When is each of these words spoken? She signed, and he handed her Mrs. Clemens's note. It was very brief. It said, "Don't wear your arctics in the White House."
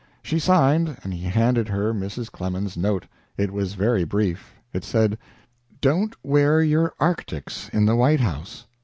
She 0.23 0.39
signed, 0.39 0.97
and 1.03 1.13
he 1.13 1.25
handed 1.25 1.67
her 1.67 1.93
Mrs. 1.93 2.31
Clemens's 2.31 2.75
note. 2.75 3.05
It 3.37 3.51
was 3.53 3.75
very 3.75 4.03
brief. 4.03 4.55
It 4.73 4.83
said, 4.83 5.15
"Don't 5.79 6.15
wear 6.25 6.59
your 6.59 6.95
arctics 6.99 7.69
in 7.69 7.85
the 7.85 7.95
White 7.95 8.19
House." 8.21 8.65